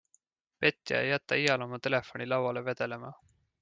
Petja 0.63 0.95
ei 1.01 1.11
jäta 1.11 1.39
iial 1.43 1.67
oma 1.69 1.81
telefoni 1.89 2.31
lauale 2.35 2.69
vedelema. 2.73 3.17